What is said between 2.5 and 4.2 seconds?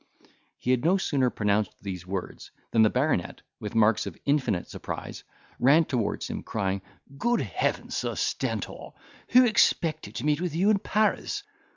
than the baronet, with marks of